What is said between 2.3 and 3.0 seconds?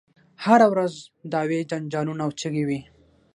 چیغې وي.